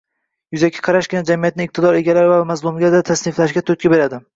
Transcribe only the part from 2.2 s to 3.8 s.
va mazlumlarga tasniflashga